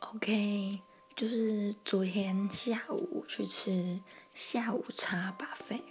[0.00, 0.80] OK，
[1.14, 4.00] 就是昨天下午去吃
[4.32, 5.82] 下午茶吧费，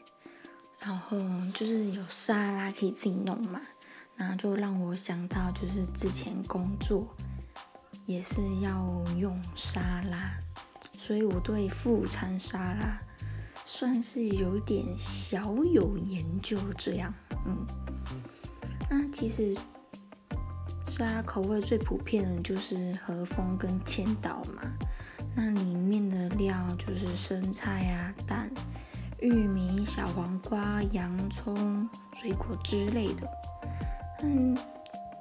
[0.80, 1.18] 然后
[1.54, 3.62] 就是有沙拉可以自己弄嘛，
[4.16, 7.14] 然后就让我想到就是之前工作
[8.06, 10.42] 也是要用沙拉，
[10.94, 13.00] 所以我对副餐沙拉
[13.66, 17.14] 算是有点小有研究这样，
[17.46, 17.68] 嗯，
[18.90, 19.56] 那其实。
[20.98, 24.64] 沙拉口味最普遍的就是和风跟千岛嘛，
[25.36, 28.50] 那里面的料就是生菜啊、蛋、
[29.20, 33.30] 玉米、小黄瓜、洋葱、水果之类的。
[34.24, 34.58] 嗯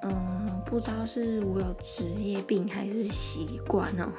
[0.00, 4.10] 嗯，不知道是我有职业病还是习惯哦。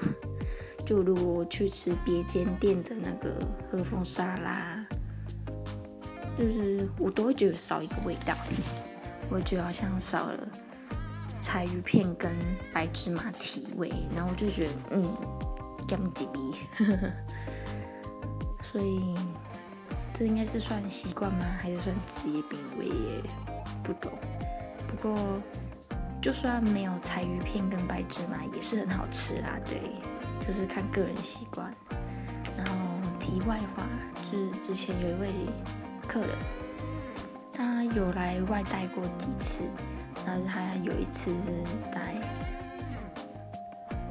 [0.85, 3.33] 就如果我去吃别间店的那个
[3.71, 4.85] 和风沙拉，
[6.37, 8.35] 就是我都会觉得少一个味道，
[9.31, 10.47] 我觉得好像少了。
[11.41, 12.31] 柴鱼片跟
[12.73, 15.03] 白芝麻提味，然后我就觉得，嗯，
[15.87, 16.51] 干几逼，
[18.61, 19.15] 所以
[20.13, 21.45] 这应该是算习惯吗？
[21.61, 22.59] 还是算职业病？
[22.77, 23.21] 我也
[23.83, 24.11] 不懂。
[24.87, 25.15] 不过
[26.21, 29.59] 就算没有柴鱼片跟白芝麻，也是很好吃啦。
[29.65, 29.79] 对，
[30.39, 31.73] 就是看个人习惯。
[32.57, 32.73] 然后
[33.19, 33.87] 题外话，
[34.31, 35.27] 就是之前有一位
[36.07, 36.29] 客人，
[37.53, 39.61] 他有来外带过几次。
[40.29, 41.53] 但是他有一次是
[41.89, 42.13] 带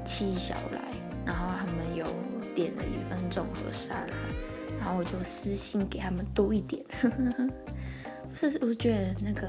[0.02, 0.80] 七小来，
[1.26, 2.06] 然后他们有
[2.54, 4.06] 点了一份综合沙拉，
[4.78, 6.82] 然后我就私信给他们多一点。
[8.32, 9.46] 是我觉得那个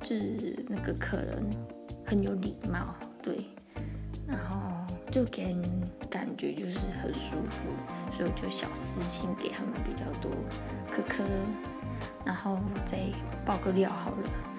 [0.00, 1.44] 就是那个客人
[2.06, 3.36] 很有礼貌，对，
[4.26, 4.70] 然后
[5.10, 5.62] 就给人
[6.08, 7.68] 感觉就是很舒服，
[8.10, 10.30] 所以我就小私信给他们比较多，
[10.88, 11.22] 可可，
[12.24, 12.98] 然后再
[13.44, 14.51] 爆个料好了。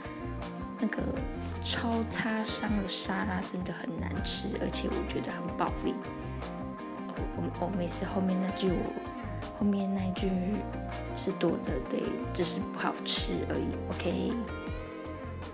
[0.84, 1.02] 那个
[1.64, 5.96] 超擦伤的沙拉真的很难吃，而且我觉得很暴力。
[7.38, 10.30] 我我每次后面那句我后面那句
[11.16, 12.04] 是多的，对，
[12.34, 13.68] 只是不好吃而已。
[13.92, 14.30] OK。